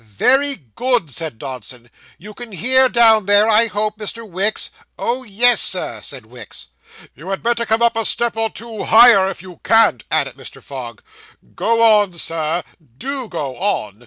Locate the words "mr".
3.99-4.27, 10.37-10.59